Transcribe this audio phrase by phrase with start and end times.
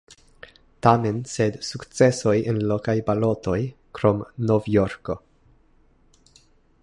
[0.85, 3.59] Tamen sen sukcesoj en lokaj balotoj,
[3.99, 5.19] krom Nov-Jorko.